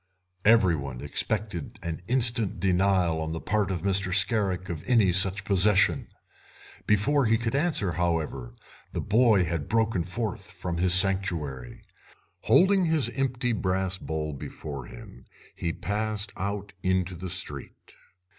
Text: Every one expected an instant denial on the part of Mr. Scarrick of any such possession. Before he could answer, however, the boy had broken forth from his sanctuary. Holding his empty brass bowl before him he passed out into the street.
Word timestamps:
Every 0.45 0.75
one 0.75 0.99
expected 1.01 1.77
an 1.83 2.01
instant 2.07 2.59
denial 2.59 3.21
on 3.21 3.33
the 3.33 3.39
part 3.39 3.69
of 3.69 3.83
Mr. 3.83 4.11
Scarrick 4.11 4.67
of 4.67 4.83
any 4.87 5.11
such 5.13 5.45
possession. 5.45 6.07
Before 6.87 7.25
he 7.25 7.37
could 7.37 7.53
answer, 7.53 7.91
however, 7.91 8.55
the 8.93 8.99
boy 9.01 9.45
had 9.45 9.69
broken 9.69 10.03
forth 10.03 10.49
from 10.53 10.77
his 10.77 10.95
sanctuary. 10.95 11.83
Holding 12.45 12.85
his 12.85 13.11
empty 13.11 13.53
brass 13.53 13.99
bowl 13.99 14.33
before 14.33 14.87
him 14.87 15.25
he 15.53 15.71
passed 15.71 16.33
out 16.35 16.73
into 16.81 17.13
the 17.13 17.29
street. 17.29 17.93